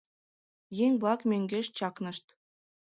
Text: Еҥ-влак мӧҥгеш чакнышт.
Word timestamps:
Еҥ-влак 0.85 1.21
мӧҥгеш 1.29 1.67
чакнышт. 1.77 2.25